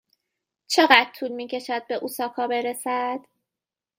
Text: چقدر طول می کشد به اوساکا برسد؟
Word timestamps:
چقدر 0.67 1.11
طول 1.19 1.31
می 1.31 1.47
کشد 1.47 1.87
به 1.87 1.95
اوساکا 1.95 2.47
برسد؟ 2.47 3.19